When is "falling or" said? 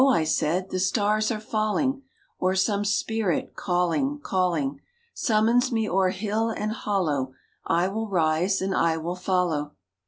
1.39-2.55